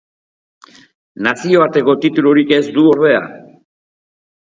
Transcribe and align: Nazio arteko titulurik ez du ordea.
Nazio 1.27 1.61
arteko 1.65 1.95
titulurik 2.05 2.53
ez 2.57 2.63
du 2.79 2.87
ordea. 2.95 3.21